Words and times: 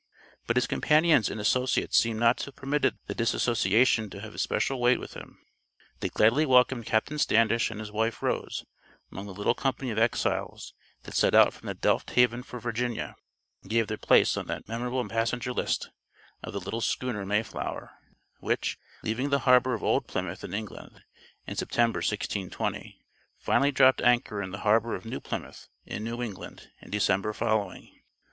But 0.47 0.57
his 0.57 0.65
companions 0.65 1.29
and 1.29 1.39
associates 1.39 1.95
seem 1.95 2.17
not 2.17 2.37
to 2.39 2.45
have 2.45 2.55
permitted 2.55 2.97
the 3.05 3.13
dissociation 3.13 4.09
to 4.09 4.21
have 4.21 4.31
had 4.33 4.39
special 4.39 4.81
weight 4.81 4.99
with 4.99 5.11
them. 5.11 5.37
They 5.99 6.09
gladly 6.09 6.43
welcomed 6.43 6.87
Captain 6.87 7.19
Standish 7.19 7.69
and 7.69 7.79
his 7.79 7.91
wife, 7.91 8.23
Rose, 8.23 8.65
among 9.11 9.27
the 9.27 9.31
little 9.35 9.53
company 9.53 9.91
of 9.91 9.99
exiles 9.99 10.73
that 11.03 11.13
set 11.13 11.35
out 11.35 11.53
from 11.53 11.71
Delft 11.77 12.09
Haven 12.09 12.41
for 12.41 12.59
Virginia, 12.59 13.15
and 13.61 13.69
gave 13.69 13.85
their 13.87 13.95
names 13.97 14.05
place 14.07 14.37
on 14.37 14.47
that 14.47 14.67
memorable 14.67 15.07
passenger 15.07 15.53
list 15.53 15.91
of 16.41 16.53
the 16.53 16.59
little 16.59 16.81
schooner 16.81 17.23
Mayflower, 17.23 17.91
which, 18.39 18.79
leaving 19.03 19.29
the 19.29 19.41
harbor 19.45 19.75
of 19.75 19.83
old 19.83 20.07
Plymouth, 20.07 20.43
in 20.43 20.55
England, 20.55 21.03
in 21.45 21.55
September, 21.55 21.97
1620, 21.99 22.97
finally 23.37 23.71
dropped 23.71 24.01
anchor 24.01 24.41
in 24.41 24.49
the 24.49 24.61
harbor 24.61 24.95
of 24.95 25.05
new 25.05 25.19
Plymouth, 25.19 25.67
in 25.85 26.03
New 26.03 26.23
England, 26.23 26.71
in 26.81 26.89
December 26.89 27.33
following. 27.33 28.01